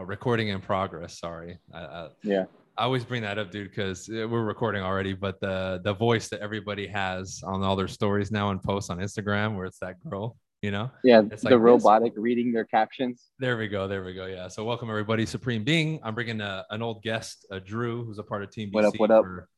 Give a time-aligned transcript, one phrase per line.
[0.00, 1.18] Oh, recording in progress.
[1.18, 1.58] Sorry.
[1.74, 2.44] I, I, Yeah.
[2.76, 5.12] I always bring that up, dude, because uh, we're recording already.
[5.12, 8.98] But the the voice that everybody has on all their stories now and posts on
[8.98, 10.88] Instagram, where it's that girl, you know.
[11.02, 11.22] Yeah.
[11.32, 11.60] It's the like this.
[11.60, 13.30] robotic reading their captions.
[13.40, 13.88] There we go.
[13.88, 14.26] There we go.
[14.26, 14.46] Yeah.
[14.46, 15.98] So welcome everybody, Supreme Being.
[16.04, 18.84] I'm bringing a, an old guest, uh, Drew, who's a part of Team BC What
[18.84, 19.24] up, what up?
[19.24, 19.48] for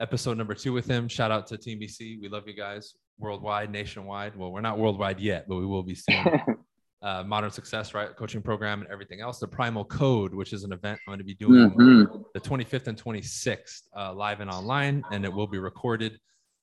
[0.00, 1.08] episode number two with him.
[1.08, 2.18] Shout out to Team BC.
[2.22, 4.34] We love you guys worldwide, nationwide.
[4.34, 6.40] Well, we're not worldwide yet, but we will be soon.
[7.02, 8.14] uh, Modern Success, right?
[8.16, 9.38] Coaching program and everything else.
[9.38, 12.24] The Primal Code, which is an event I'm going to be doing Mhm.
[12.32, 16.18] the 25th and 26th, uh, live and online, and it will be recorded.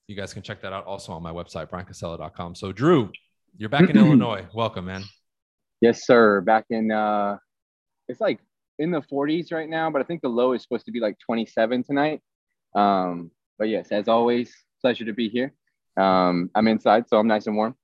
[0.08, 2.56] You guys can check that out also on my website, bryancasella.com.
[2.56, 3.12] So, Drew,
[3.58, 4.48] you're back in Illinois.
[4.54, 5.04] Welcome, man.
[5.82, 6.42] Yes, sir.
[6.42, 7.38] Back in uh
[8.08, 8.40] it's like
[8.80, 11.18] in the 40s right now, but I think the low is supposed to be like
[11.20, 12.22] 27 tonight.
[12.74, 15.54] Um, but yes, as always, pleasure to be here.
[15.98, 17.76] Um, I'm inside, so I'm nice and warm.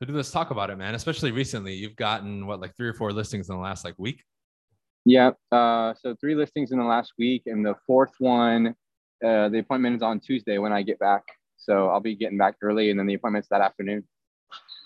[0.00, 0.94] So, do let's talk about it, man.
[0.94, 4.22] Especially recently, you've gotten what, like three or four listings in the last like week.
[5.04, 5.32] Yeah.
[5.52, 8.74] Uh, so three listings in the last week, and the fourth one,
[9.24, 11.22] uh, the appointment is on Tuesday when I get back.
[11.56, 14.04] So I'll be getting back early, and then the appointment's that afternoon.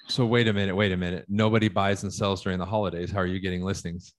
[0.08, 1.26] So, wait a minute, wait a minute.
[1.28, 3.10] Nobody buys and sells during the holidays.
[3.10, 4.12] How are you getting listings?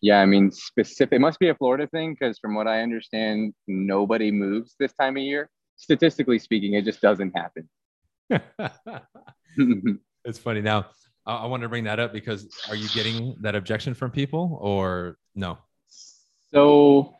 [0.00, 1.16] Yeah, I mean, specific.
[1.16, 5.16] It must be a Florida thing because, from what I understand, nobody moves this time
[5.16, 5.48] of year.
[5.76, 7.68] Statistically speaking, it just doesn't happen.
[10.24, 10.60] it's funny.
[10.60, 10.86] Now,
[11.26, 14.58] I, I want to bring that up because are you getting that objection from people
[14.60, 15.58] or no?
[16.52, 17.14] so,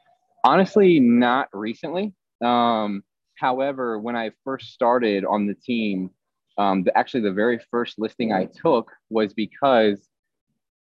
[0.45, 2.12] honestly, not recently.
[2.42, 3.03] Um,
[3.36, 6.11] however, when I first started on the team,
[6.58, 10.06] um, the, actually the very first listing I took was because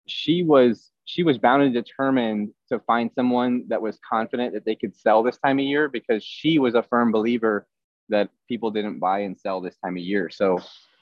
[0.08, 4.76] she was she was bound and determined to find someone that was confident that they
[4.76, 7.68] could sell this time of year because she was a firm believer
[8.10, 10.30] that people didn't buy and sell this time of year.
[10.30, 10.60] So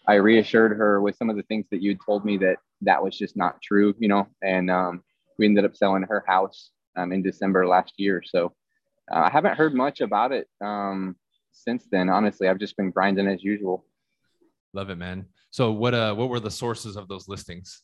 [0.09, 3.15] I reassured her with some of the things that you told me that that was
[3.15, 5.03] just not true, you know, and um,
[5.37, 8.23] we ended up selling her house um, in December last year.
[8.25, 8.53] So
[9.11, 11.15] uh, I haven't heard much about it um,
[11.51, 12.09] since then.
[12.09, 13.85] Honestly, I've just been grinding as usual.
[14.73, 15.27] Love it, man.
[15.51, 17.83] So, what uh, what were the sources of those listings?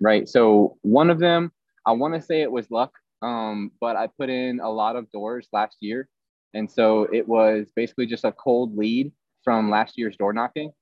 [0.00, 0.28] right?
[0.28, 1.52] So one of them,
[1.86, 5.10] I want to say it was luck, um, but I put in a lot of
[5.12, 6.08] doors last year,
[6.52, 9.12] and so it was basically just a cold lead
[9.42, 10.72] from last year's door knocking.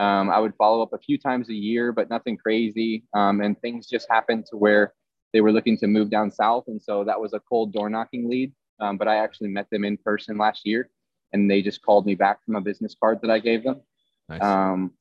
[0.00, 3.60] Um, I would follow up a few times a year, but nothing crazy, um, and
[3.60, 4.94] things just happened to where
[5.34, 8.28] they were looking to move down south, and so that was a cold door knocking
[8.28, 8.52] lead.
[8.80, 10.88] Um, but I actually met them in person last year,
[11.34, 13.82] and they just called me back from a business card that I gave them.
[14.30, 14.42] Nice.
[14.42, 14.92] Um,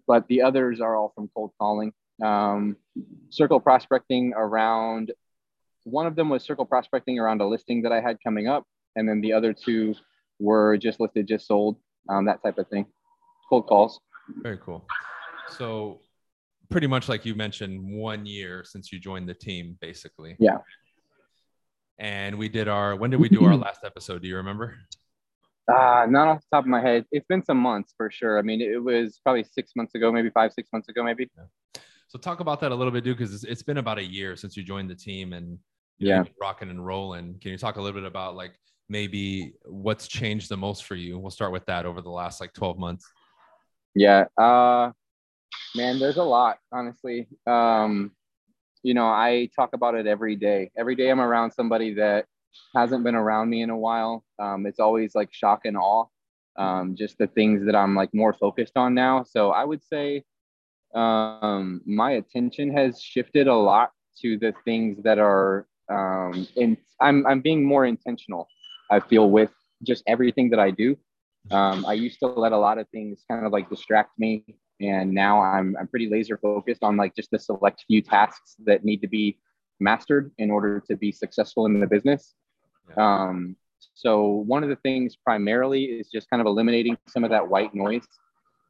[0.06, 1.92] but the others are all from cold calling.
[2.20, 2.76] Um,
[3.30, 5.12] circle prospecting around
[5.84, 8.64] one of them was circle prospecting around a listing that I had coming up,
[8.96, 9.94] and then the other two
[10.40, 11.76] were just listed, just sold,
[12.08, 12.86] um, that type of thing.
[13.48, 14.00] Cold calls.
[14.42, 14.86] Very cool.
[15.48, 16.00] So,
[16.70, 20.36] pretty much like you mentioned, one year since you joined the team, basically.
[20.38, 20.58] Yeah.
[21.98, 22.96] And we did our.
[22.96, 24.22] When did we do our last episode?
[24.22, 24.76] Do you remember?
[25.72, 27.06] Uh, not off the top of my head.
[27.10, 28.38] It's been some months for sure.
[28.38, 31.30] I mean, it was probably six months ago, maybe five, six months ago, maybe.
[32.08, 34.36] So, talk about that a little bit, dude, because it's, it's been about a year
[34.36, 35.58] since you joined the team and know,
[35.98, 36.24] Yeah.
[36.40, 37.38] rocking and rolling.
[37.40, 38.52] Can you talk a little bit about like
[38.88, 41.18] maybe what's changed the most for you?
[41.18, 43.10] We'll start with that over the last like 12 months.
[43.94, 44.24] Yeah.
[44.36, 44.92] Uh,
[45.74, 47.28] man, there's a lot, honestly.
[47.46, 48.12] Um,
[48.82, 50.70] you know, I talk about it every day.
[50.76, 52.26] Every day I'm around somebody that
[52.74, 54.24] hasn't been around me in a while.
[54.38, 56.06] Um, it's always like shock and awe.
[56.56, 59.24] Um, just the things that I'm like more focused on now.
[59.24, 60.24] So I would say
[60.94, 63.90] um, my attention has shifted a lot
[64.22, 66.76] to the things that are um, in.
[67.00, 68.46] I'm I'm being more intentional.
[68.90, 69.50] I feel with
[69.82, 70.96] just everything that I do.
[71.50, 74.44] Um, I used to let a lot of things kind of like distract me,
[74.80, 78.84] and now I'm I'm pretty laser focused on like just the select few tasks that
[78.84, 79.38] need to be
[79.80, 82.34] mastered in order to be successful in the business.
[82.96, 83.56] Um,
[83.94, 87.74] so one of the things primarily is just kind of eliminating some of that white
[87.74, 88.06] noise,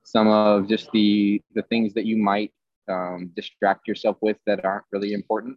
[0.02, 2.52] some of just the the things that you might
[2.88, 5.56] um, distract yourself with that aren't really important.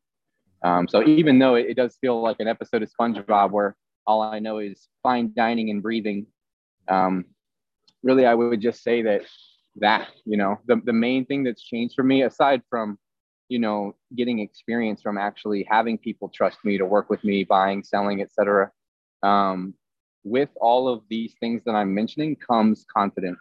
[0.63, 3.75] Um, so even though it, it does feel like an episode of SpongeBob where
[4.05, 6.25] all I know is fine dining and breathing,
[6.89, 7.25] um,
[8.03, 9.21] really I would just say that
[9.79, 12.97] that you know the the main thing that's changed for me aside from
[13.49, 17.83] you know getting experience from actually having people trust me to work with me buying
[17.83, 18.71] selling etc
[19.23, 19.73] um,
[20.23, 23.39] with all of these things that i'm mentioning comes confidence.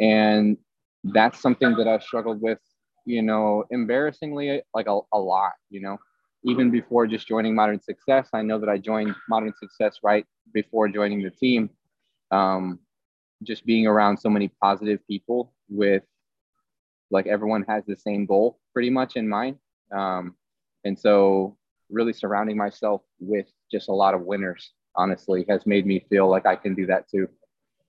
[0.00, 0.56] And
[1.04, 2.58] that's something that i've struggled with
[3.06, 5.98] you know embarrassingly like a, a lot you know.
[6.46, 10.88] Even before just joining modern success i know that i joined modern success right before
[10.88, 11.70] joining the team
[12.34, 12.78] um,
[13.42, 16.02] just being around so many positive people with
[17.10, 19.56] like everyone has the same goal pretty much in mind
[19.92, 20.34] um,
[20.84, 21.56] And so
[21.90, 26.46] really surrounding myself with just a lot of winners, honestly, has made me feel like
[26.46, 27.28] I can do that too.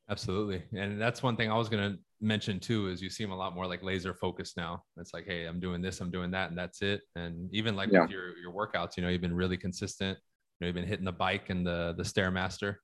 [0.10, 0.64] Absolutely.
[0.78, 3.56] And that's one thing I was going to mention too is you seem a lot
[3.56, 4.84] more like laser focused now.
[4.98, 7.02] It's like, hey, I'm doing this, I'm doing that, and that's it.
[7.16, 8.02] And even like yeah.
[8.02, 10.18] with your your workouts, you know, you've been really consistent.
[10.18, 12.76] You know, you've been hitting the bike and the the stairmaster,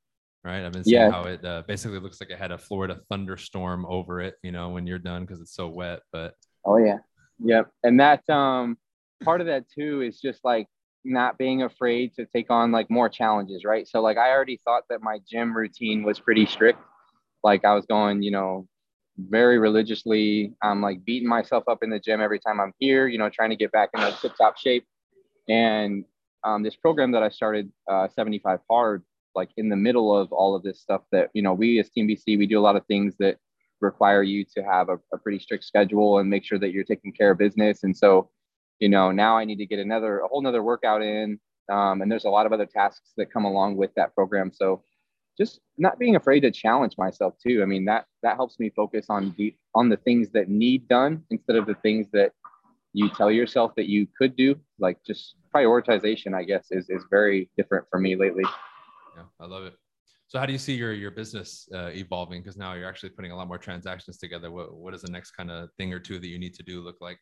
[0.44, 0.66] right?
[0.66, 1.12] I've been seeing yeah.
[1.12, 4.36] how it uh, basically looks like it had a Florida thunderstorm over it.
[4.44, 6.02] You know, when you're done because it's so wet.
[6.12, 6.36] But
[6.66, 7.00] oh yeah,
[7.44, 7.70] yep.
[7.84, 8.78] And that um
[9.24, 10.68] part of that too is just like
[11.04, 13.88] not being afraid to take on like more challenges, right?
[13.88, 16.80] So like I already thought that my gym routine was pretty strict.
[17.44, 18.68] Like I was going, you know,
[19.18, 20.54] very religiously.
[20.62, 23.50] I'm like beating myself up in the gym every time I'm here, you know, trying
[23.50, 24.86] to get back in like tip top shape.
[25.50, 26.06] And
[26.44, 29.04] um, this program that I started, uh, 75 Hard,
[29.36, 32.08] like in the middle of all of this stuff that, you know, we as Team
[32.08, 33.38] BC, we do a lot of things that
[33.80, 37.12] require you to have a, a pretty strict schedule and make sure that you're taking
[37.12, 37.84] care of business.
[37.84, 38.30] And so
[38.82, 41.40] you know, now I need to get another, a whole nother workout in.
[41.72, 44.52] Um, and there's a lot of other tasks that come along with that program.
[44.52, 44.84] So
[45.38, 47.62] just not being afraid to challenge myself too.
[47.62, 51.24] I mean, that, that helps me focus on the, on the things that need done
[51.30, 52.34] instead of the things that
[52.94, 54.60] you tell yourself that you could do.
[54.80, 58.44] Like just prioritization, I guess, is, is very different for me lately.
[59.16, 59.74] Yeah, I love it.
[60.28, 62.42] So how do you see your your business uh, evolving?
[62.42, 64.50] Because now you're actually putting a lot more transactions together.
[64.50, 66.82] What what is the next kind of thing or two that you need to do
[66.82, 67.20] look like?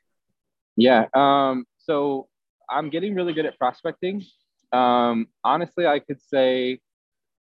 [0.76, 1.06] Yeah.
[1.16, 2.28] Um, so
[2.70, 4.24] I'm getting really good at prospecting.
[4.72, 6.80] Um, honestly, I could say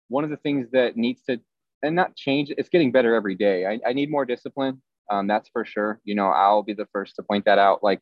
[0.08, 1.40] one of the things that needs to,
[1.82, 3.66] and not change, it's getting better every day.
[3.66, 4.82] I, I need more discipline.
[5.10, 6.00] Um, that's for sure.
[6.04, 7.82] You know, I'll be the first to point that out.
[7.82, 8.00] Like,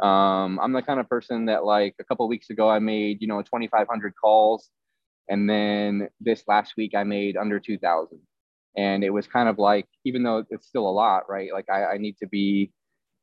[0.00, 3.28] um, I'm the kind of person that, like, a couple weeks ago, I made, you
[3.28, 4.70] know, 2,500 calls.
[5.28, 8.18] And then this last week, I made under 2,000.
[8.76, 11.52] And it was kind of like, even though it's still a lot, right?
[11.52, 12.72] Like, I, I need to be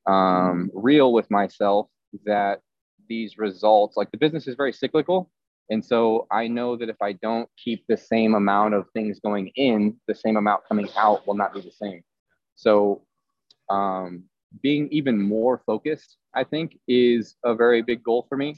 [0.06, 1.88] um, real with myself
[2.26, 2.62] that
[3.08, 5.30] these results, like the business is very cyclical.
[5.70, 9.52] And so I know that if I don't keep the same amount of things going
[9.56, 12.02] in, the same amount coming out will not be the same.
[12.56, 13.04] So
[13.70, 14.24] um,
[14.62, 18.58] being even more focused, I think, is a very big goal for me.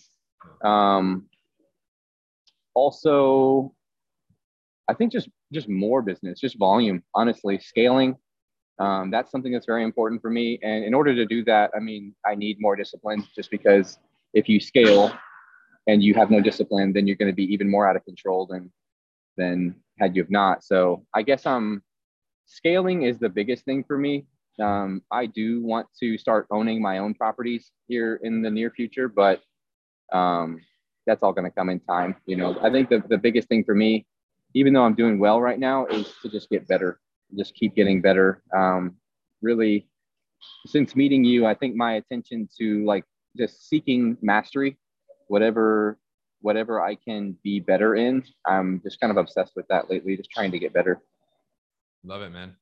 [0.64, 1.26] Um,
[2.74, 3.74] also,
[4.88, 7.04] I think just just more business, just volume.
[7.14, 8.18] Honestly, scaling
[8.82, 10.58] um, that's something that's very important for me.
[10.64, 14.00] And in order to do that, I mean, I need more discipline just because
[14.34, 15.14] if you scale
[15.86, 18.48] and you have no discipline, then you're going to be even more out of control
[18.48, 18.72] than,
[19.38, 20.64] than had you have not.
[20.64, 21.84] So I guess um,
[22.48, 24.26] scaling is the biggest thing for me.
[24.60, 29.08] Um, I do want to start owning my own properties here in the near future,
[29.08, 29.42] but
[30.12, 30.60] um,
[31.12, 32.16] that's all going to come in time.
[32.26, 34.06] You know, I think the, the biggest thing for me,
[34.54, 37.00] even though I'm doing well right now, is to just get better
[37.38, 38.42] just keep getting better.
[38.56, 38.96] Um,
[39.42, 39.88] really,
[40.66, 43.06] since meeting you, I think my attention to like
[43.38, 44.78] just seeking mastery,
[45.28, 45.98] whatever
[46.42, 50.18] whatever I can be better in, I'm just kind of obsessed with that lately.
[50.18, 51.00] Just trying to get better.
[52.04, 52.56] Love it, man.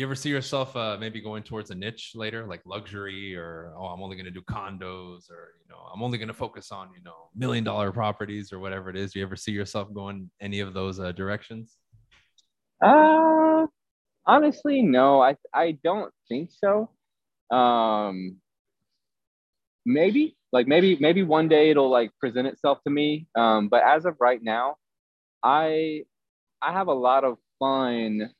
[0.00, 3.84] You ever see yourself uh, maybe going towards a niche later, like luxury, or oh,
[3.84, 6.88] I'm only going to do condos, or you know, I'm only going to focus on
[6.96, 9.12] you know million dollar properties or whatever it is.
[9.12, 11.76] Do you ever see yourself going any of those uh, directions?
[12.82, 13.66] Uh,
[14.26, 16.88] Honestly, no, I I don't think so.
[17.54, 18.36] Um,
[19.84, 23.26] maybe like maybe maybe one day it'll like present itself to me.
[23.34, 24.76] Um, but as of right now,
[25.42, 26.04] I
[26.62, 28.30] I have a lot of fun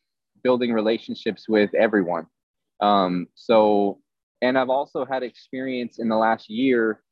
[0.43, 2.27] building relationships with everyone.
[2.81, 4.01] Um, so
[4.43, 7.03] and I've also had experience in the last year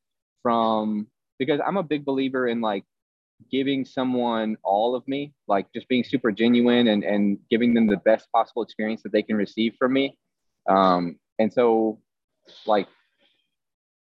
[0.41, 1.07] from
[1.37, 2.83] because I'm a big believer in like
[3.51, 7.97] giving someone all of me, like just being super genuine and, and giving them the
[7.97, 10.17] best possible experience that they can receive from me.
[10.67, 11.99] Um, and so
[12.65, 12.87] like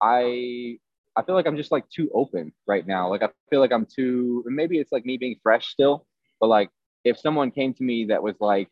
[0.01, 0.79] I
[1.15, 3.09] I feel like I'm just like too open right now.
[3.09, 6.05] Like I feel like I'm too maybe it's like me being fresh still,
[6.39, 6.69] but like
[7.03, 8.69] if someone came to me that was like,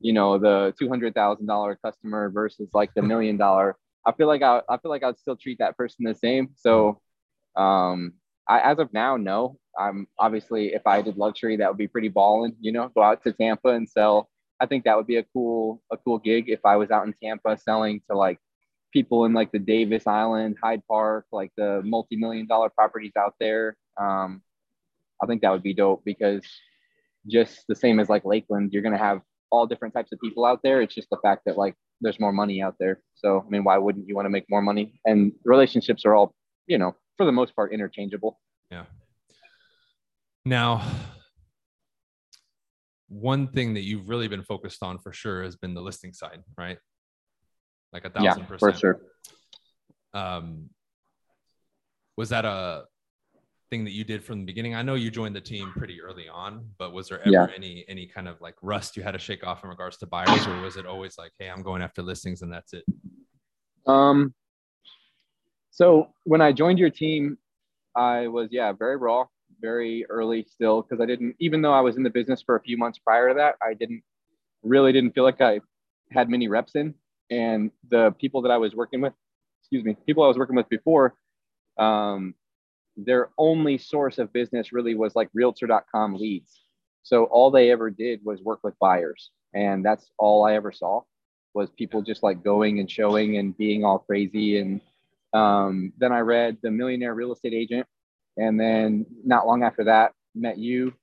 [0.00, 3.76] you know, the two hundred thousand dollar customer versus like the million dollar,
[4.06, 6.50] I feel like I I feel like I'd still treat that person the same.
[6.56, 7.00] So
[7.56, 8.14] um
[8.48, 9.58] I as of now, no.
[9.78, 12.56] I'm obviously if I did luxury, that would be pretty balling.
[12.60, 14.28] You know, go out to Tampa and sell.
[14.58, 17.14] I think that would be a cool a cool gig if I was out in
[17.14, 18.38] Tampa selling to like
[18.92, 23.34] people in like the Davis Island, Hyde Park, like the multi million dollar properties out
[23.38, 23.76] there.
[23.96, 24.42] Um,
[25.22, 26.44] I think that would be dope because
[27.26, 30.60] just the same as like Lakeland, you're gonna have all different types of people out
[30.62, 30.80] there.
[30.80, 33.00] It's just the fact that like there's more money out there.
[33.14, 35.00] So I mean, why wouldn't you want to make more money?
[35.04, 36.34] And relationships are all,
[36.66, 38.40] you know, for the most part, interchangeable.
[38.70, 38.84] Yeah.
[40.44, 40.82] Now,
[43.08, 46.42] one thing that you've really been focused on for sure has been the listing side,
[46.56, 46.78] right?
[47.92, 48.74] Like a thousand yeah, percent.
[48.74, 49.00] For sure.
[50.14, 50.70] Um,
[52.16, 52.84] was that a
[53.70, 54.74] thing that you did from the beginning?
[54.74, 57.46] I know you joined the team pretty early on, but was there ever Yeah.
[57.54, 60.46] any any kind of like rust you had to shake off in regards to buyers,
[60.46, 62.84] or was it always like, hey, I'm going after listings and that's it?
[63.86, 64.34] Um,
[65.70, 67.38] so when I joined your team,
[67.96, 69.26] I was yeah very raw,
[69.60, 72.60] very early still because I didn't even though I was in the business for a
[72.60, 74.02] few months prior to that, I didn't
[74.62, 75.60] really didn't feel like I
[76.10, 76.94] had many reps in,
[77.30, 79.12] and the people that I was working with,
[79.62, 81.14] excuse me, people I was working with before,
[81.78, 82.34] um,
[82.96, 86.64] their only source of business really was like Realtor.com leads.
[87.02, 91.02] So all they ever did was work with buyers, and that's all I ever saw
[91.54, 94.58] was people just like going and showing and being all crazy.
[94.58, 94.80] And
[95.32, 97.86] um, then I read The Millionaire Real Estate Agent.
[98.36, 100.94] And then not long after that, met you.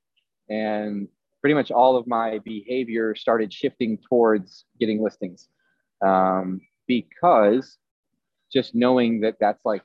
[0.50, 1.08] And
[1.41, 5.50] pretty much all of my behavior started shifting towards getting listings
[6.06, 7.77] um, because
[8.51, 9.84] just knowing that that's like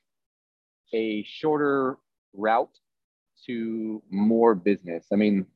[0.93, 1.99] a shorter
[2.35, 2.77] route
[3.47, 5.07] to more business.
[5.13, 5.47] I mean,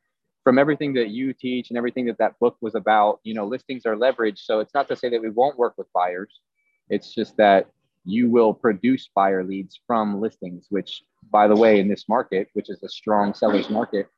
[0.45, 3.85] from everything that you teach and everything that that book was about, you know, listings
[3.87, 4.45] are leverage.
[4.45, 6.40] So it's not to say that we won't work with buyers.
[6.88, 7.69] It's just that
[8.05, 12.71] you will produce buyer leads from listings, which, by the way, in this market, which
[12.71, 14.09] is a strong seller's market,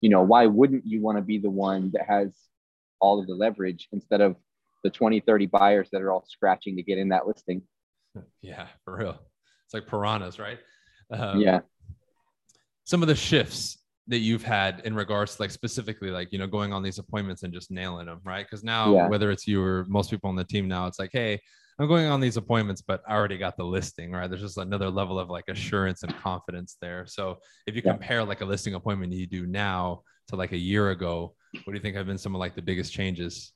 [0.00, 2.36] you know, why wouldn't you want to be the one that has
[3.00, 4.34] all of the leverage instead of
[4.82, 7.62] the 20, 30 buyers that are all scratching to get in that listing?
[8.40, 9.18] Yeah, for real.
[9.66, 10.58] It's like piranhas, right?
[11.10, 11.60] Um, yeah.
[12.84, 16.46] Some of the shifts that you've had in regards to like specifically like you know
[16.46, 19.08] going on these appointments and just nailing them right because now Yeah.
[19.08, 21.40] whether it's you or most people on the team now it's like hey
[21.80, 24.88] i'm going on these appointments but i already got the listing right there's just another
[24.90, 27.90] level of like assurance and confidence there so if you Yeah.
[27.94, 31.76] compare like a listing appointment you do now to like a year ago what do
[31.76, 33.52] you think have been some of like the biggest changes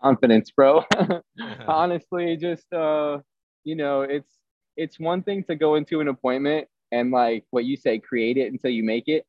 [0.00, 0.84] confidence, bro.
[1.66, 3.18] Honestly, just uh,
[3.64, 4.32] you know, it's
[4.76, 8.52] it's one thing to go into an appointment and like what you say, create it
[8.52, 9.24] until you make it.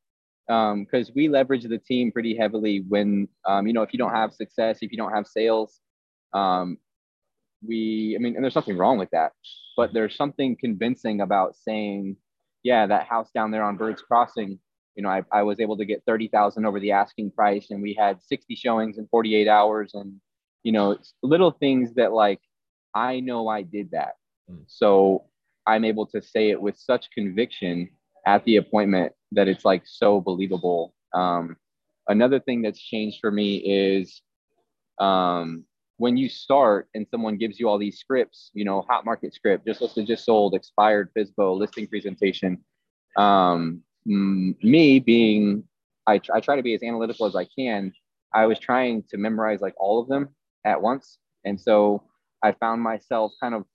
[0.50, 4.14] Um, because we leverage the team pretty heavily when um, you know, if you don't
[4.14, 5.82] have success, if you don't have sales,
[6.34, 6.78] um,
[7.66, 9.34] we I mean, and there's nothing wrong with that,
[9.76, 12.16] but there's something convincing about saying,
[12.64, 14.60] yeah, that house down there on Birds Crossing,
[14.96, 17.94] you know, I, I was able to get 30,000 over the asking price and we
[17.94, 20.20] had 60 showings in 48 hours and
[20.64, 22.42] you know, it's little things that like
[22.94, 24.16] I know I did that.
[24.52, 24.64] Mm.
[24.68, 25.26] So
[25.68, 27.90] I'm able to say it with such conviction
[28.26, 30.94] at the appointment that it's like so believable.
[31.14, 31.58] Um,
[32.08, 34.22] another thing that's changed for me is
[35.00, 35.66] um,
[35.98, 39.66] when you start and someone gives you all these scripts, you know, hot market script,
[39.66, 42.64] just listed, just sold, expired, FISBO, listing presentation.
[43.18, 45.64] Um, me being,
[46.08, 47.92] I, I try to be as analytical as I can.
[48.34, 50.30] I was trying to memorize like all of them
[50.66, 51.18] at once.
[51.44, 52.04] And so
[52.44, 53.66] I found myself kind of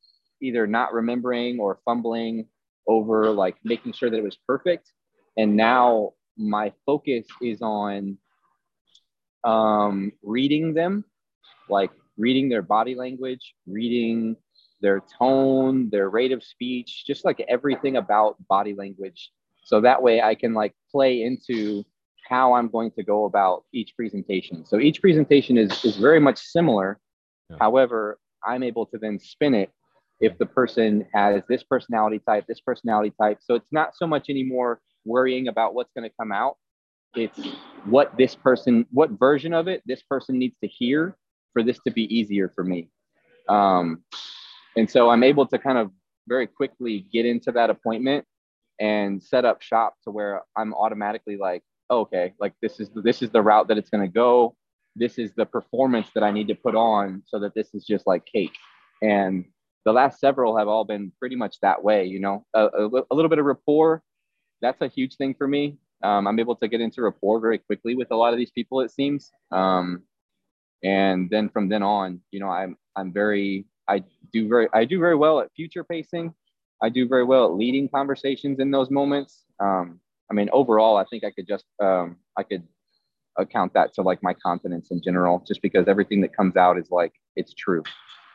[0.43, 2.47] either not remembering or fumbling
[2.87, 4.91] over like making sure that it was perfect.
[5.37, 8.19] And now my focus is on
[9.45, 11.05] um, reading them,
[11.69, 14.37] like reading their body language, reading
[14.81, 19.31] their tone, their rate of speech, just like everything about body language.
[19.65, 21.85] So that way I can like play into
[22.29, 24.65] how I'm going to go about each presentation.
[24.67, 26.99] So each presentation is, is very much similar.
[27.51, 27.57] Yeah.
[27.61, 29.71] However, I'm able to then spin it
[30.23, 33.39] if the person has this personality type, this personality type.
[33.43, 36.57] So it's not so much anymore worrying about what's going to come out.
[37.17, 37.39] It's
[37.85, 41.17] what this person, what version of it this person needs to hear
[41.53, 42.89] for this to be easier for me.
[43.49, 44.05] Um,
[44.77, 45.91] and so I'm able to kind of
[46.29, 48.25] very quickly get into that appointment
[48.81, 53.23] and set up shop to where I'm automatically like, oh, okay, like this is this
[53.23, 54.57] is the route that it's going to go.
[54.95, 58.07] This is the performance that I need to put on so that this is just
[58.07, 58.57] like cake.
[59.03, 59.47] And
[59.85, 62.05] the last several have all been pretty much that way.
[62.05, 64.03] You know, a, a, a little bit of rapport.
[64.61, 65.79] That's a huge thing for me.
[66.03, 68.81] Um, I'm able to get into rapport very quickly with a lot of these people.
[68.81, 69.31] It seems.
[69.51, 70.03] Um,
[70.83, 74.99] and then from then on, you know, I'm I'm very I do very I do
[74.99, 76.35] very well at future pacing.
[76.83, 79.45] I do very well at leading conversations in those moments.
[79.61, 82.67] Um, I mean, overall, I think I could just um, I could
[83.39, 86.91] account that to like my confidence in general, just because everything that comes out is
[86.91, 87.83] like it's true.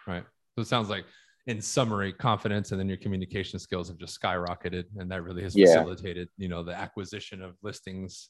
[0.08, 0.24] right
[0.56, 1.06] so it sounds like
[1.48, 5.56] in summary confidence and then your communication skills have just skyrocketed and that really has
[5.56, 5.68] Yeah.
[5.68, 8.30] facilitated you know the acquisition of listings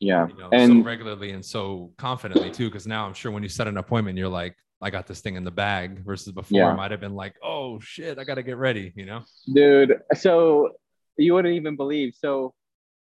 [0.00, 2.68] Yeah, you know, so regularly and so confidently too.
[2.68, 5.36] Because now I'm sure when you set an appointment, you're like, I got this thing
[5.36, 6.04] in the bag.
[6.04, 6.72] Versus before, Yeah.
[6.72, 8.92] it might have been like, oh shit, I got to get ready.
[8.96, 9.20] You know?
[9.54, 10.70] dude, so
[11.16, 12.14] you wouldn't even believe.
[12.18, 12.52] So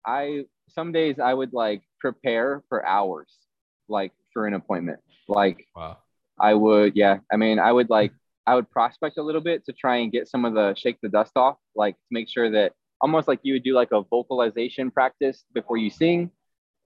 [0.05, 3.31] I some days I would like prepare for hours,
[3.87, 4.99] like for an appointment.
[5.27, 5.97] Like Wow.
[6.39, 7.19] I would, yeah.
[7.31, 8.11] I mean, I would like,
[8.45, 11.09] I would prospect a little bit to try and get some of the shake the
[11.09, 14.91] dust off, like to make sure that almost like you would do like a vocalization
[14.91, 16.31] practice before you sing.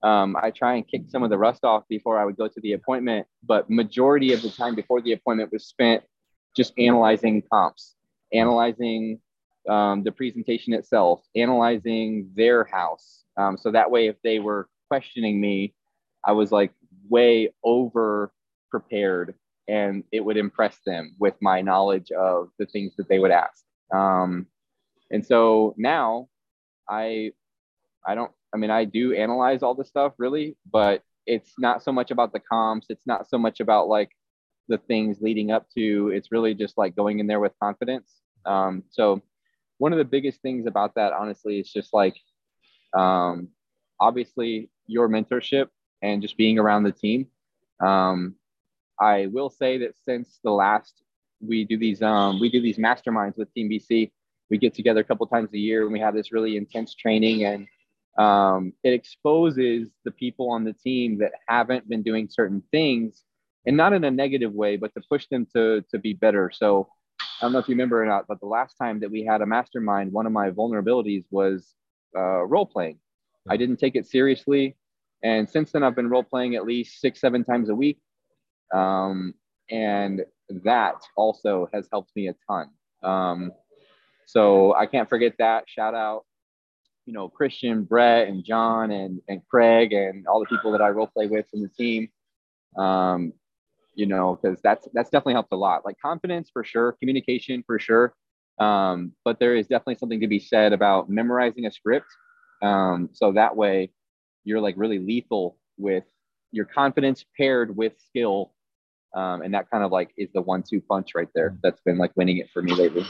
[0.02, 2.60] Um, I try and kick some of the rust off before I would go to
[2.60, 6.04] the appointment, but majority of the time before the appointment was spent
[6.56, 7.94] just analyzing comps,
[8.32, 9.20] analyzing
[9.68, 13.24] um, the presentation itself, analyzing their house.
[13.36, 15.74] Um, so that way, if they were questioning me,
[16.24, 16.72] I was like
[17.08, 18.32] way over
[18.70, 19.34] prepared
[19.68, 23.64] and it would impress them with my knowledge of the things that they would ask.
[23.92, 24.46] Um,
[25.10, 26.28] and so now
[26.88, 27.32] I,
[28.06, 31.92] I don't, I mean, I do analyze all the stuff really, but it's not so
[31.92, 32.86] much about the comps.
[32.88, 34.10] It's not so much about like
[34.68, 38.20] the things leading up to, it's really just like going in there with confidence.
[38.46, 39.22] Um, so
[39.76, 42.16] one of the biggest things about that, honestly, is just like,
[42.96, 43.48] um,
[44.00, 45.68] obviously your mentorship
[46.02, 47.26] and just being around the team.
[47.80, 48.34] Um,
[49.00, 51.02] I will say that since the last
[51.40, 54.10] we do these um, we do these masterminds with Team BC,
[54.50, 57.44] we get together a couple times a year and we have this really intense training
[57.44, 57.66] and
[58.18, 63.22] um, it exposes the people on the team that haven't been doing certain things
[63.64, 66.50] and not in a negative way, but to push them to to be better.
[66.52, 66.88] So
[67.20, 69.42] I don't know if you remember or not, but the last time that we had
[69.42, 71.74] a mastermind, one of my vulnerabilities was
[72.16, 72.98] uh, role playing.
[73.48, 74.76] I didn't take it seriously.
[75.22, 77.98] And since then, I've been role playing at least six, seven times a week.
[78.72, 79.34] Um,
[79.70, 80.24] and
[80.64, 82.70] that also has helped me a ton.
[83.02, 83.52] Um,
[84.26, 85.64] so I can't forget that.
[85.66, 86.24] Shout out,
[87.06, 90.88] you know, Christian, Brett, and John, and, and Craig, and all the people that I
[90.88, 92.08] role play with from the team.
[92.76, 93.32] Um,
[93.94, 95.84] you know, because that's that's definitely helped a lot.
[95.84, 98.14] Like confidence for sure, communication for sure.
[98.60, 102.06] Um, but there is definitely something to be said about memorizing a script.
[102.62, 103.90] Um, so that way
[104.44, 106.04] you're like really lethal with
[106.52, 108.52] your confidence paired with skill.
[109.14, 111.58] Um, and that kind of like is the one two punch right there mm.
[111.62, 113.06] that's been like winning it for me lately.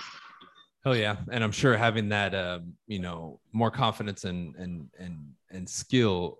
[0.85, 5.33] Oh yeah, and I'm sure having that, um, you know, more confidence and and and
[5.51, 6.39] and skill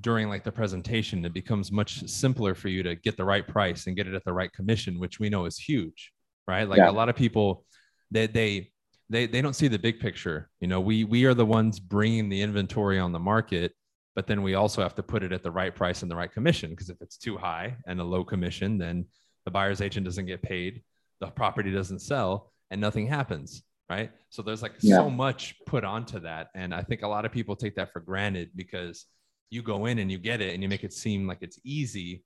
[0.00, 3.86] during like the presentation, it becomes much simpler for you to get the right price
[3.86, 6.12] and get it at the right commission, which we know is huge,
[6.48, 6.68] right?
[6.68, 6.90] Like yeah.
[6.90, 7.64] a lot of people,
[8.10, 8.70] they they
[9.10, 10.50] they they don't see the big picture.
[10.60, 13.72] You know, we we are the ones bringing the inventory on the market,
[14.14, 16.32] but then we also have to put it at the right price and the right
[16.32, 19.06] commission because if it's too high and a low commission, then
[19.44, 20.82] the buyer's agent doesn't get paid,
[21.20, 24.10] the property doesn't sell, and nothing happens right?
[24.30, 24.96] So there's like yeah.
[24.96, 28.00] so much put onto that and i think a lot of people take that for
[28.00, 29.04] granted because
[29.50, 32.24] you go in and you get it and you make it seem like it's easy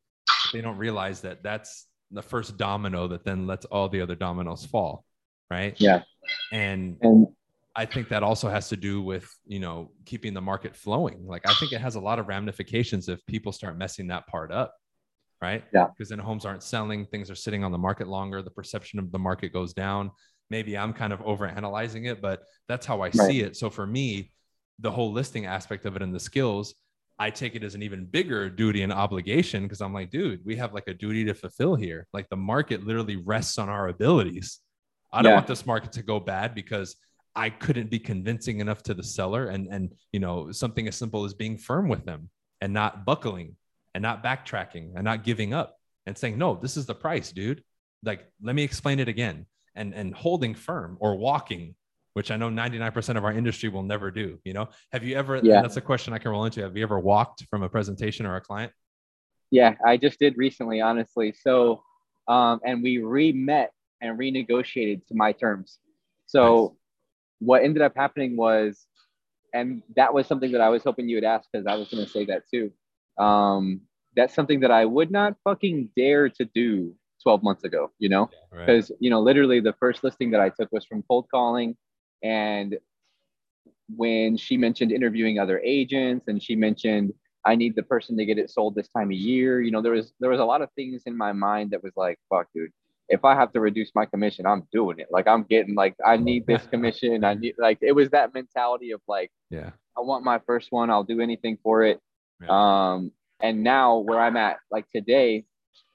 [0.53, 4.64] they don't realize that that's the first domino that then lets all the other dominoes
[4.64, 5.05] fall
[5.51, 5.74] right?
[5.81, 6.03] Yeah.
[6.53, 7.27] And, and
[7.79, 11.25] I think that also has to do with, you know, keeping the market flowing.
[11.25, 14.51] Like I think it has a lot of ramifications if people start messing that part
[14.51, 14.75] up.
[15.41, 15.62] Right.
[15.73, 15.87] Yeah.
[15.87, 19.12] Because then homes aren't selling, things are sitting on the market longer, the perception of
[19.12, 20.11] the market goes down.
[20.51, 23.14] Maybe I'm kind of over analyzing it, but that's how I right.
[23.14, 23.57] see it.
[23.57, 24.33] So for me,
[24.81, 26.75] the whole listing aspect of it and the skills,
[27.17, 30.57] I take it as an even bigger duty and obligation because I'm like, dude, we
[30.57, 32.09] have like a duty to fulfill here.
[32.12, 34.59] Like the market literally rests on our abilities.
[35.12, 35.37] I don't yeah.
[35.37, 36.97] want this market to go bad because
[37.38, 41.24] I couldn't be convincing enough to the seller and and you know something as simple
[41.24, 43.55] as being firm with them and not buckling
[43.94, 47.62] and not backtracking and not giving up and saying no this is the price dude.
[48.03, 49.46] Like let me explain it again.
[49.77, 51.77] And and holding firm or walking
[52.14, 54.68] which I know 99% of our industry will never do you know?
[54.90, 55.62] Have you ever yeah.
[55.62, 58.35] that's a question I can roll into have you ever walked from a presentation or
[58.35, 58.72] a client?
[59.53, 61.33] Yeah I just did recently honestly.
[61.40, 61.85] So
[62.27, 63.70] um and we re-met
[64.01, 65.79] and renegotiated to my terms.
[66.27, 66.79] So nice
[67.40, 68.87] what ended up happening was,
[69.55, 72.05] and that was something that I was hoping you would ask because I was going
[72.05, 72.70] to say that too.
[73.22, 73.83] Um,
[74.16, 78.31] that's something that I would not fucking dare to do 12 months ago, you know,
[78.51, 78.98] because, right.
[79.01, 81.77] you know, literally the first listing that I took was from cold calling.
[82.22, 82.79] And
[83.94, 87.12] when she mentioned interviewing other agents and she mentioned,
[87.44, 89.92] I need the person to get it sold this time of year, you know, there
[89.92, 92.70] was, there was a lot of things in my mind that was like, fuck, dude,
[93.09, 95.09] if I have to reduce my commission, I'm doing it.
[95.11, 97.25] Like I'm getting like I need this commission.
[97.25, 100.90] I need like it was that mentality of like, yeah, I want my first one.
[100.90, 102.01] I'll do anything for it.
[102.42, 102.49] Yeah.
[102.51, 105.44] Um, and now where I'm at, like today.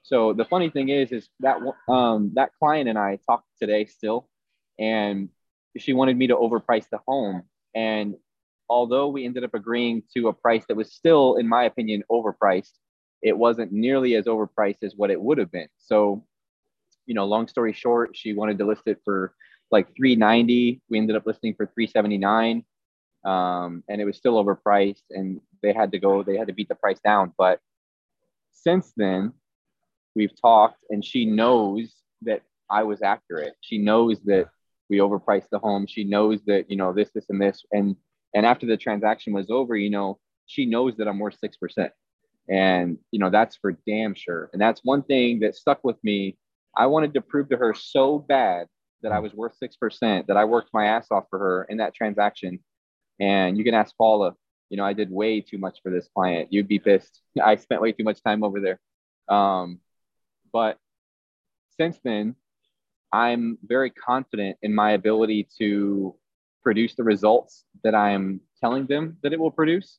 [0.02, 4.28] So the funny thing is, is that um that client and I talked today still,
[4.78, 5.28] and
[5.78, 7.42] she wanted me to overprice the home.
[7.74, 8.14] And
[8.68, 12.72] although we ended up agreeing to a price that was still, in my opinion, overpriced,
[13.22, 15.68] it wasn't nearly as overpriced as what it would have been.
[15.78, 16.24] So
[17.06, 19.34] you know, long story short, she wanted to list it for
[19.70, 20.82] like 390.
[20.88, 22.64] We ended up listing for 379.
[23.24, 26.68] Um, and it was still overpriced and they had to go, they had to beat
[26.68, 27.32] the price down.
[27.38, 27.60] But
[28.52, 29.32] since then,
[30.14, 33.54] we've talked and she knows that I was accurate.
[33.60, 34.48] She knows that
[34.90, 35.86] we overpriced the home.
[35.86, 37.64] She knows that, you know, this, this, and this.
[37.72, 37.96] And
[38.34, 41.92] and after the transaction was over, you know, she knows that I'm worth six percent.
[42.48, 44.50] And you know, that's for damn sure.
[44.52, 46.36] And that's one thing that stuck with me.
[46.76, 48.66] I wanted to prove to her so bad
[49.02, 51.78] that I was worth six percent that I worked my ass off for her in
[51.78, 52.60] that transaction.
[53.20, 54.32] And you can ask Paula,
[54.70, 56.52] you know, I did way too much for this client.
[56.52, 57.20] You'd be pissed.
[57.44, 58.80] I spent way too much time over there.
[59.28, 59.80] Um,
[60.52, 60.78] but
[61.78, 62.36] since then,
[63.12, 66.16] I'm very confident in my ability to
[66.62, 69.98] produce the results that I'm telling them that it will produce.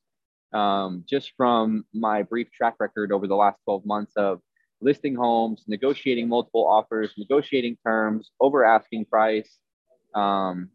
[0.54, 4.42] Um, just from my brief track record over the last 12 months of
[4.82, 9.58] listing homes, negotiating multiple offers, negotiating terms, over asking price,
[10.14, 10.70] um,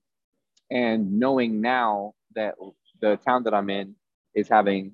[0.70, 2.54] and knowing now that
[3.00, 3.94] the town that I'm in
[4.34, 4.92] is having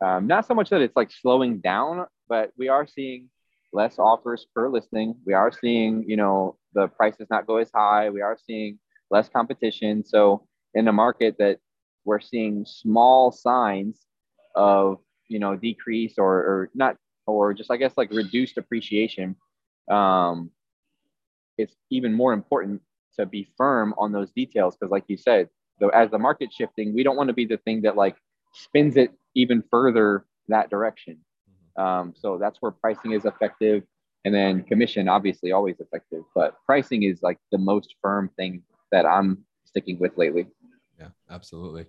[0.00, 3.28] um, not so much that it's like slowing down, but we are seeing
[3.72, 5.16] less offers per listing.
[5.26, 8.10] We are seeing, you know, the prices not go as high.
[8.10, 8.78] We are seeing
[9.10, 10.04] less competition.
[10.04, 11.58] So in a market that
[12.04, 14.06] we're seeing small signs
[14.54, 16.96] of, you know, decrease or, or not,
[17.32, 19.36] or just, I guess, like reduced appreciation,
[19.90, 20.50] um,
[21.56, 22.82] it's even more important
[23.18, 24.76] to be firm on those details.
[24.80, 25.48] Cause like you said,
[25.80, 28.16] though, as the market shifting, we don't want to be the thing that like
[28.52, 31.18] spins it even further that direction.
[31.76, 33.84] Um, so that's where pricing is effective.
[34.24, 39.06] And then commission, obviously, always effective, but pricing is like the most firm thing that
[39.06, 40.48] I'm sticking with lately.
[40.98, 41.86] Yeah, absolutely.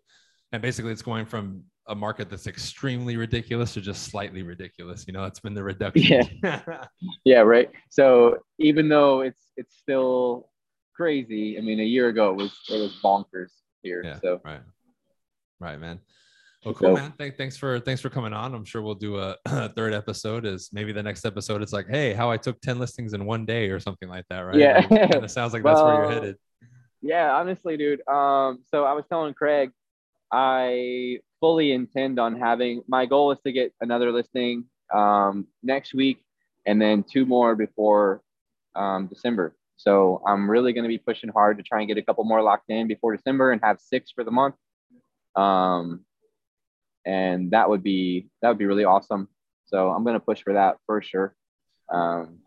[0.52, 5.06] And basically, it's going from a market that's extremely ridiculous or just slightly ridiculous.
[5.08, 6.40] You know, it's been the reduction.
[6.44, 6.62] Yeah.
[7.26, 7.70] yeah, right.
[7.90, 10.50] So even though it's it's still
[10.96, 13.52] crazy, I mean, a year ago it was it was bonkers
[13.84, 14.02] here.
[14.06, 14.62] Yeah, so right,
[15.60, 16.00] right, man.
[16.64, 17.14] Well, cool, man.
[17.18, 18.54] Th- thanks for thanks for coming on.
[18.54, 20.46] I'm sure we'll do a, a, third episode.
[20.46, 21.62] Is maybe the next episode?
[21.62, 24.42] It's like, hey, how I took ten listings in one day or something like that,
[24.42, 24.58] right?
[24.58, 26.36] Yeah, it sounds like well, that's where you're headed.
[27.02, 28.06] Yeah, honestly, dude.
[28.08, 29.72] Um, so I was telling Craig,
[30.32, 36.24] I fully intend on having my goal is to get another listing um, next week,
[36.66, 38.22] and then two more before
[38.76, 39.56] um, December.
[39.78, 42.42] So I'm really going to be pushing hard to try and get a couple more
[42.42, 44.56] locked in before December and have six for the month.
[45.36, 46.06] Um,
[47.06, 49.30] and that would be that would be really awesome.
[49.68, 51.36] So I'm gonna push for that for sure.
[51.92, 52.40] Um,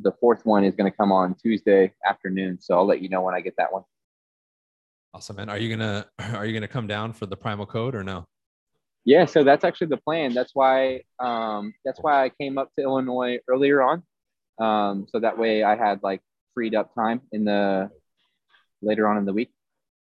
[0.00, 3.34] the fourth one is gonna come on Tuesday afternoon, so I'll let you know when
[3.34, 3.84] I get that one.
[5.14, 5.48] Awesome, man.
[5.48, 8.24] Are you gonna are you gonna come down for the primal code or no?
[9.04, 10.34] Yeah, so that's actually the plan.
[10.34, 14.02] That's why um, that's why I came up to Illinois earlier on,
[14.60, 16.20] um, so that way I had like
[16.54, 17.90] freed up time in the
[18.82, 19.50] later on in the week.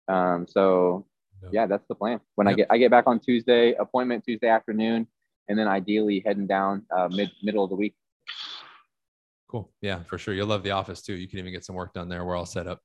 [0.08, 1.06] Um, so
[1.52, 2.20] yeah, that's the plan.
[2.36, 2.54] When yep.
[2.54, 5.08] I get I get back on Tuesday, appointment Tuesday afternoon,
[5.50, 7.96] and then ideally heading down uh, mid middle of the week.
[9.50, 9.72] Cool.
[9.82, 10.34] Yeah, for sure.
[10.34, 11.14] You'll love the office too.
[11.14, 12.24] You can even get some work done there.
[12.26, 12.80] We're all set up.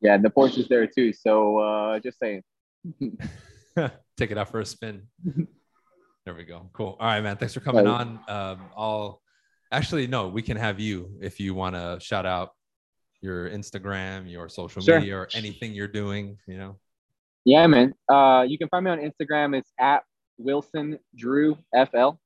[0.00, 1.12] Yeah, the Porsche is there too.
[1.12, 2.42] So uh, just saying.
[4.16, 5.02] Take it out for a spin.
[6.24, 6.68] there we go.
[6.72, 6.96] Cool.
[6.98, 7.36] All right, man.
[7.36, 8.20] Thanks for coming on.
[8.28, 9.22] Um, I'll
[9.72, 12.50] actually no, we can have you if you want to shout out
[13.20, 15.00] your Instagram, your social sure.
[15.00, 16.38] media, or anything you're doing.
[16.46, 16.76] You know.
[17.44, 17.94] Yeah, man.
[18.08, 19.56] Uh, you can find me on Instagram.
[19.56, 20.02] It's at
[20.38, 22.18] Wilson Drew FL.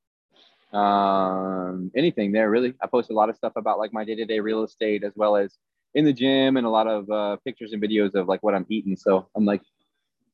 [0.77, 2.75] Um, anything there really.
[2.81, 5.13] I post a lot of stuff about like my day to day real estate as
[5.17, 5.59] well as
[5.95, 8.67] in the gym and a lot of uh, pictures and videos of like what I'm
[8.69, 8.97] eating.
[8.97, 9.63] So I'm like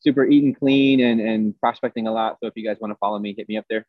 [0.00, 2.38] super eating clean and and prospecting a lot.
[2.40, 3.86] So if you guys want to follow me, hit me up there.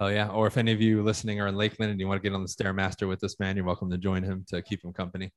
[0.00, 0.28] Oh yeah.
[0.28, 2.42] Or if any of you listening are in Lakeland and you want to get on
[2.42, 5.32] the Stairmaster with this man, you're welcome to join him to keep him company.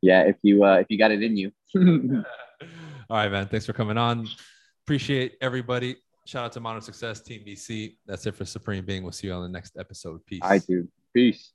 [0.00, 1.52] Yeah, if you uh, if you got it in you.
[3.10, 3.46] All right, man.
[3.46, 4.26] Thanks for coming on.
[4.84, 5.96] Appreciate everybody.
[6.26, 7.96] Shout out to Modern Success Team BC.
[8.06, 9.02] That's it for Supreme Being.
[9.02, 10.24] We'll see you on the next episode.
[10.26, 10.40] Peace.
[10.42, 10.88] I do.
[11.14, 11.52] Peace.